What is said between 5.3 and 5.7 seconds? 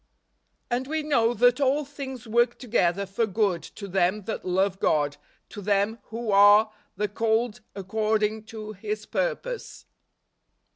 to